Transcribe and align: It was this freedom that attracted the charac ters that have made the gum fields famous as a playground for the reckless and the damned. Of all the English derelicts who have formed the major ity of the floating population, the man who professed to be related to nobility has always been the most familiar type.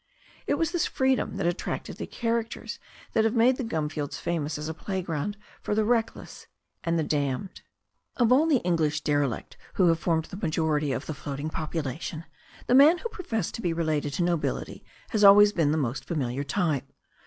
It 0.47 0.55
was 0.55 0.71
this 0.71 0.87
freedom 0.87 1.37
that 1.37 1.45
attracted 1.45 1.97
the 1.97 2.07
charac 2.07 2.49
ters 2.49 2.79
that 3.13 3.23
have 3.23 3.35
made 3.35 3.57
the 3.57 3.63
gum 3.63 3.87
fields 3.87 4.17
famous 4.17 4.57
as 4.57 4.67
a 4.67 4.73
playground 4.73 5.37
for 5.61 5.75
the 5.75 5.85
reckless 5.85 6.47
and 6.83 6.97
the 6.97 7.03
damned. 7.03 7.61
Of 8.15 8.31
all 8.31 8.47
the 8.47 8.63
English 8.65 9.01
derelicts 9.01 9.57
who 9.75 9.89
have 9.89 9.99
formed 9.99 10.25
the 10.25 10.39
major 10.41 10.75
ity 10.75 10.91
of 10.91 11.05
the 11.05 11.13
floating 11.13 11.51
population, 11.51 12.25
the 12.65 12.73
man 12.73 12.97
who 12.97 13.09
professed 13.09 13.53
to 13.53 13.61
be 13.61 13.73
related 13.73 14.11
to 14.15 14.23
nobility 14.23 14.83
has 15.09 15.23
always 15.23 15.53
been 15.53 15.71
the 15.71 15.77
most 15.77 16.05
familiar 16.05 16.43
type. 16.43 16.91